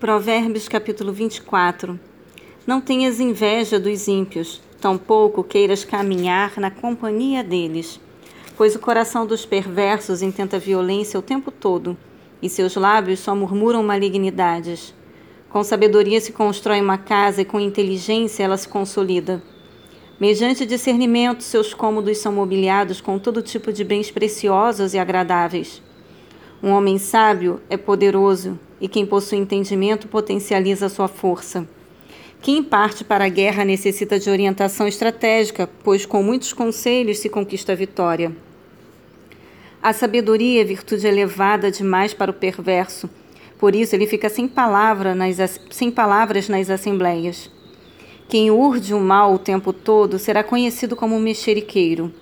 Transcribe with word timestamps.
Provérbios 0.00 0.68
capítulo 0.68 1.12
24 1.12 1.98
Não 2.64 2.80
tenhas 2.80 3.18
inveja 3.18 3.80
dos 3.80 4.06
ímpios, 4.06 4.62
tampouco 4.80 5.42
queiras 5.42 5.84
caminhar 5.84 6.60
na 6.60 6.70
companhia 6.70 7.42
deles, 7.42 8.00
pois 8.56 8.76
o 8.76 8.78
coração 8.78 9.26
dos 9.26 9.44
perversos 9.44 10.22
intenta 10.22 10.56
violência 10.56 11.18
o 11.18 11.22
tempo 11.22 11.50
todo, 11.50 11.96
e 12.40 12.48
seus 12.48 12.76
lábios 12.76 13.18
só 13.18 13.34
murmuram 13.34 13.82
malignidades. 13.82 14.94
Com 15.50 15.64
sabedoria 15.64 16.20
se 16.20 16.30
constrói 16.30 16.80
uma 16.80 16.96
casa 16.96 17.42
e 17.42 17.44
com 17.44 17.58
inteligência 17.58 18.44
ela 18.44 18.56
se 18.56 18.68
consolida. 18.68 19.42
Mediante 20.20 20.64
discernimento, 20.64 21.42
seus 21.42 21.74
cômodos 21.74 22.18
são 22.18 22.32
mobiliados 22.32 23.00
com 23.00 23.18
todo 23.18 23.42
tipo 23.42 23.72
de 23.72 23.82
bens 23.82 24.12
preciosos 24.12 24.94
e 24.94 24.98
agradáveis. 24.98 25.82
Um 26.60 26.70
homem 26.70 26.98
sábio 26.98 27.60
é 27.70 27.76
poderoso 27.76 28.58
e 28.80 28.88
quem 28.88 29.06
possui 29.06 29.38
entendimento 29.38 30.08
potencializa 30.08 30.88
sua 30.88 31.06
força. 31.06 31.68
Quem 32.42 32.64
parte 32.64 33.04
para 33.04 33.26
a 33.26 33.28
guerra 33.28 33.64
necessita 33.64 34.18
de 34.18 34.28
orientação 34.28 34.88
estratégica, 34.88 35.70
pois 35.84 36.04
com 36.04 36.20
muitos 36.20 36.52
conselhos 36.52 37.18
se 37.18 37.28
conquista 37.28 37.72
a 37.72 37.76
vitória. 37.76 38.36
A 39.80 39.92
sabedoria 39.92 40.60
é 40.60 40.64
virtude 40.64 41.06
elevada 41.06 41.70
demais 41.70 42.12
para 42.12 42.32
o 42.32 42.34
perverso, 42.34 43.08
por 43.56 43.76
isso 43.76 43.94
ele 43.94 44.06
fica 44.08 44.28
sem, 44.28 44.48
palavra 44.48 45.14
nas, 45.14 45.60
sem 45.70 45.92
palavras 45.92 46.48
nas 46.48 46.70
assembleias. 46.70 47.48
Quem 48.28 48.50
urde 48.50 48.94
o 48.94 49.00
mal 49.00 49.32
o 49.32 49.38
tempo 49.38 49.72
todo 49.72 50.18
será 50.18 50.42
conhecido 50.42 50.96
como 50.96 51.20
mexeriqueiro. 51.20 52.12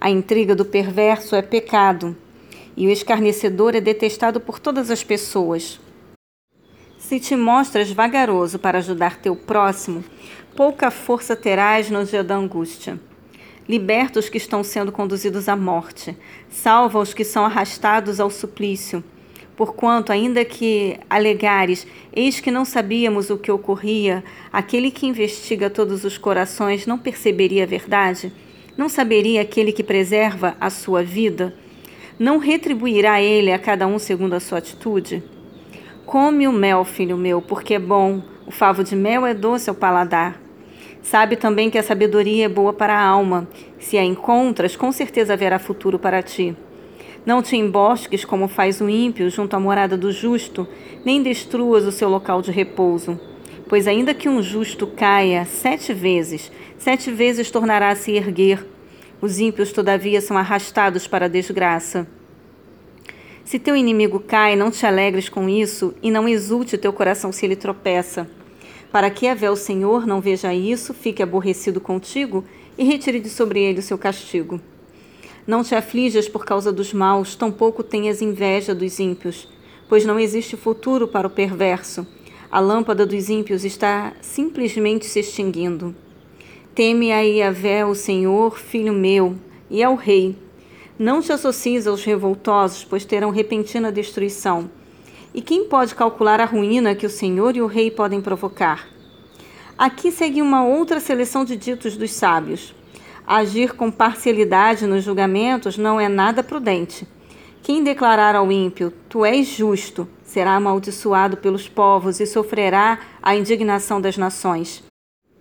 A 0.00 0.10
intriga 0.10 0.54
do 0.54 0.64
perverso 0.64 1.36
é 1.36 1.42
pecado 1.42 2.16
e 2.78 2.86
o 2.86 2.90
escarnecedor 2.92 3.74
é 3.74 3.80
detestado 3.80 4.38
por 4.38 4.60
todas 4.60 4.88
as 4.88 5.02
pessoas. 5.02 5.80
Se 6.96 7.18
te 7.18 7.34
mostras 7.34 7.90
vagaroso 7.90 8.56
para 8.56 8.78
ajudar 8.78 9.16
teu 9.16 9.34
próximo, 9.34 10.04
pouca 10.54 10.88
força 10.88 11.34
terás 11.34 11.90
no 11.90 12.04
dia 12.04 12.22
da 12.22 12.36
angústia. 12.36 13.00
Liberta 13.68 14.20
os 14.20 14.28
que 14.28 14.38
estão 14.38 14.62
sendo 14.62 14.92
conduzidos 14.92 15.48
à 15.48 15.56
morte, 15.56 16.16
salva 16.48 17.00
os 17.00 17.12
que 17.12 17.24
são 17.24 17.44
arrastados 17.44 18.20
ao 18.20 18.30
suplício. 18.30 19.02
Porquanto, 19.56 20.12
ainda 20.12 20.44
que 20.44 21.00
alegares, 21.10 21.84
eis 22.12 22.38
que 22.38 22.50
não 22.52 22.64
sabíamos 22.64 23.28
o 23.28 23.36
que 23.36 23.50
ocorria, 23.50 24.22
aquele 24.52 24.92
que 24.92 25.04
investiga 25.04 25.68
todos 25.68 26.04
os 26.04 26.16
corações 26.16 26.86
não 26.86 26.96
perceberia 26.96 27.64
a 27.64 27.66
verdade? 27.66 28.32
Não 28.76 28.88
saberia 28.88 29.42
aquele 29.42 29.72
que 29.72 29.82
preserva 29.82 30.56
a 30.60 30.70
sua 30.70 31.02
vida? 31.02 31.52
Não 32.18 32.38
retribuirá 32.38 33.22
ele 33.22 33.52
a 33.52 33.58
cada 33.58 33.86
um 33.86 33.98
segundo 33.98 34.34
a 34.34 34.40
sua 34.40 34.58
atitude? 34.58 35.22
Come 36.04 36.48
o 36.48 36.52
mel, 36.52 36.84
filho 36.84 37.16
meu, 37.16 37.40
porque 37.40 37.74
é 37.74 37.78
bom, 37.78 38.20
o 38.44 38.50
favo 38.50 38.82
de 38.82 38.96
mel 38.96 39.24
é 39.24 39.32
doce 39.32 39.70
ao 39.70 39.76
paladar. 39.76 40.40
Sabe 41.00 41.36
também 41.36 41.70
que 41.70 41.78
a 41.78 41.82
sabedoria 41.82 42.46
é 42.46 42.48
boa 42.48 42.72
para 42.72 42.94
a 42.94 43.06
alma. 43.06 43.46
Se 43.78 43.96
a 43.96 44.04
encontras, 44.04 44.74
com 44.74 44.90
certeza 44.90 45.34
haverá 45.34 45.60
futuro 45.60 45.98
para 45.98 46.20
ti. 46.20 46.56
Não 47.24 47.40
te 47.40 47.56
embosques 47.56 48.24
como 48.24 48.48
faz 48.48 48.80
o 48.80 48.88
ímpio 48.88 49.30
junto 49.30 49.54
à 49.54 49.60
morada 49.60 49.96
do 49.96 50.10
justo, 50.10 50.66
nem 51.04 51.22
destruas 51.22 51.84
o 51.84 51.92
seu 51.92 52.08
local 52.08 52.42
de 52.42 52.50
repouso. 52.50 53.20
Pois 53.68 53.86
ainda 53.86 54.12
que 54.12 54.28
um 54.28 54.42
justo 54.42 54.86
caia 54.88 55.44
sete 55.44 55.92
vezes, 55.92 56.50
sete 56.78 57.10
vezes 57.12 57.50
tornará 57.50 57.90
a 57.90 57.94
se 57.94 58.12
erguer 58.12 58.66
os 59.20 59.38
ímpios, 59.40 59.72
todavia, 59.72 60.20
são 60.20 60.38
arrastados 60.38 61.06
para 61.06 61.26
a 61.26 61.28
desgraça. 61.28 62.06
Se 63.44 63.58
teu 63.58 63.74
inimigo 63.74 64.20
cai, 64.20 64.54
não 64.54 64.70
te 64.70 64.84
alegres 64.84 65.28
com 65.28 65.48
isso, 65.48 65.94
e 66.02 66.10
não 66.10 66.28
exulte 66.28 66.76
teu 66.76 66.92
coração 66.92 67.32
se 67.32 67.46
ele 67.46 67.56
tropeça. 67.56 68.28
Para 68.92 69.10
que 69.10 69.26
a 69.26 69.34
vé 69.34 69.50
o 69.50 69.56
Senhor 69.56 70.06
não 70.06 70.20
veja 70.20 70.52
isso, 70.54 70.94
fique 70.94 71.22
aborrecido 71.22 71.80
contigo 71.80 72.44
e 72.76 72.84
retire 72.84 73.20
de 73.20 73.28
sobre 73.28 73.60
ele 73.60 73.80
o 73.80 73.82
seu 73.82 73.98
castigo. 73.98 74.60
Não 75.46 75.64
te 75.64 75.74
aflijas 75.74 76.28
por 76.28 76.44
causa 76.44 76.70
dos 76.70 76.92
maus, 76.92 77.34
tampouco 77.34 77.82
tenhas 77.82 78.20
inveja 78.20 78.74
dos 78.74 79.00
ímpios, 79.00 79.48
pois 79.88 80.04
não 80.04 80.20
existe 80.20 80.56
futuro 80.56 81.08
para 81.08 81.26
o 81.26 81.30
perverso. 81.30 82.06
A 82.50 82.60
lâmpada 82.60 83.04
dos 83.06 83.28
ímpios 83.28 83.64
está 83.64 84.12
simplesmente 84.20 85.06
se 85.06 85.20
extinguindo. 85.20 85.94
Teme 86.78 87.10
a 87.10 87.22
Iavé, 87.22 87.84
o 87.84 87.92
Senhor, 87.92 88.56
filho 88.56 88.92
meu, 88.92 89.34
e 89.68 89.82
ao 89.82 89.96
rei. 89.96 90.38
Não 90.96 91.20
te 91.20 91.32
associes 91.32 91.88
aos 91.88 92.04
revoltosos, 92.04 92.84
pois 92.84 93.04
terão 93.04 93.30
repentina 93.30 93.90
destruição. 93.90 94.70
E 95.34 95.42
quem 95.42 95.64
pode 95.64 95.96
calcular 95.96 96.40
a 96.40 96.44
ruína 96.44 96.94
que 96.94 97.04
o 97.04 97.10
Senhor 97.10 97.56
e 97.56 97.60
o 97.60 97.66
rei 97.66 97.90
podem 97.90 98.20
provocar? 98.20 98.86
Aqui 99.76 100.12
segue 100.12 100.40
uma 100.40 100.64
outra 100.64 101.00
seleção 101.00 101.44
de 101.44 101.56
ditos 101.56 101.96
dos 101.96 102.12
sábios. 102.12 102.72
Agir 103.26 103.74
com 103.74 103.90
parcialidade 103.90 104.86
nos 104.86 105.02
julgamentos 105.02 105.76
não 105.76 105.98
é 105.98 106.08
nada 106.08 106.44
prudente. 106.44 107.08
Quem 107.60 107.82
declarar 107.82 108.36
ao 108.36 108.52
ímpio, 108.52 108.92
tu 109.08 109.24
és 109.24 109.48
justo, 109.48 110.08
será 110.22 110.54
amaldiçoado 110.54 111.38
pelos 111.38 111.68
povos 111.68 112.20
e 112.20 112.26
sofrerá 112.26 113.00
a 113.20 113.34
indignação 113.34 114.00
das 114.00 114.16
nações. 114.16 114.87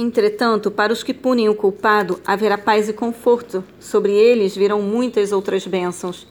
Entretanto, 0.00 0.70
para 0.70 0.92
os 0.92 1.02
que 1.02 1.12
punem 1.12 1.48
o 1.48 1.56
culpado, 1.56 2.20
haverá 2.24 2.56
paz 2.56 2.88
e 2.88 2.92
conforto. 2.92 3.64
Sobre 3.80 4.12
eles 4.12 4.54
virão 4.54 4.80
muitas 4.80 5.32
outras 5.32 5.66
bênçãos. 5.66 6.24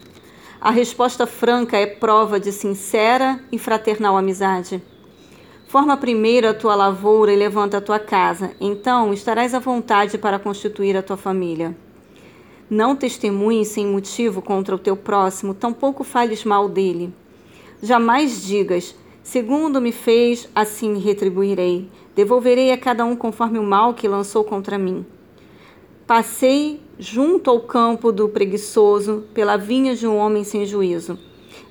A 0.58 0.70
resposta 0.70 1.26
franca 1.26 1.76
é 1.76 1.84
prova 1.84 2.40
de 2.40 2.50
sincera 2.50 3.38
e 3.52 3.58
fraternal 3.58 4.16
amizade. 4.16 4.82
Forma 5.66 5.98
primeiro 5.98 6.48
a 6.48 6.54
tua 6.54 6.74
lavoura 6.74 7.30
e 7.30 7.36
levanta 7.36 7.76
a 7.76 7.80
tua 7.82 7.98
casa, 7.98 8.52
então 8.58 9.12
estarás 9.12 9.52
à 9.52 9.58
vontade 9.58 10.16
para 10.16 10.38
constituir 10.38 10.96
a 10.96 11.02
tua 11.02 11.18
família. 11.18 11.76
Não 12.70 12.96
testemunhes 12.96 13.68
sem 13.68 13.86
motivo 13.86 14.40
contra 14.40 14.74
o 14.74 14.78
teu 14.78 14.96
próximo, 14.96 15.52
tampouco 15.52 16.04
fales 16.04 16.42
mal 16.42 16.70
dele. 16.70 17.12
Jamais 17.82 18.46
digas, 18.46 18.94
segundo 19.22 19.78
me 19.78 19.92
fez, 19.92 20.48
assim 20.54 20.94
me 20.94 21.00
retribuirei. 21.00 21.86
Devolverei 22.18 22.72
a 22.72 22.76
cada 22.76 23.04
um 23.04 23.14
conforme 23.14 23.60
o 23.60 23.62
mal 23.62 23.94
que 23.94 24.08
lançou 24.08 24.42
contra 24.42 24.76
mim. 24.76 25.06
Passei 26.04 26.80
junto 26.98 27.48
ao 27.48 27.60
campo 27.60 28.10
do 28.10 28.28
preguiçoso, 28.28 29.22
pela 29.32 29.56
vinha 29.56 29.94
de 29.94 30.04
um 30.04 30.16
homem 30.16 30.42
sem 30.42 30.66
juízo. 30.66 31.16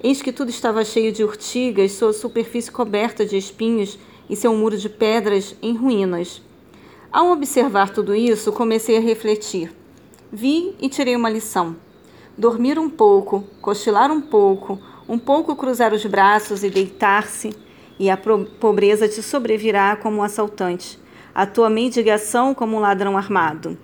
Eis 0.02 0.22
que 0.22 0.32
tudo 0.32 0.50
estava 0.50 0.86
cheio 0.86 1.12
de 1.12 1.22
urtigas, 1.22 1.92
sua 1.92 2.14
superfície 2.14 2.72
coberta 2.72 3.26
de 3.26 3.36
espinhos 3.36 4.00
e 4.30 4.38
seu 4.38 4.56
muro 4.56 4.78
de 4.78 4.88
pedras 4.88 5.54
em 5.62 5.76
ruínas. 5.76 6.42
Ao 7.12 7.30
observar 7.30 7.90
tudo 7.90 8.16
isso, 8.16 8.54
comecei 8.54 8.96
a 8.96 9.02
refletir. 9.02 9.76
Vi 10.32 10.74
e 10.80 10.88
tirei 10.88 11.18
uma 11.18 11.30
lição. 11.30 11.76
Dormir 12.38 12.80
um 12.80 12.90
pouco, 12.90 13.44
cochilar 13.62 14.10
um 14.10 14.22
pouco, 14.22 14.80
um 15.10 15.20
pouco 15.20 15.58
cruzar 15.58 15.94
os 15.94 16.06
braços 16.06 16.64
e 16.64 16.70
deitar-se 16.70 17.67
e 18.00 18.10
a 18.10 18.18
pobreza 18.18 19.08
te 19.08 19.22
sobrevirá 19.22 19.96
como 19.96 20.18
um 20.18 20.24
assaltante, 20.24 21.00
a 21.34 21.46
tua 21.46 21.70
mendigação 21.70 22.54
como 22.54 22.78
um 22.78 22.80
ladrão 22.80 23.18
armado. 23.18 23.78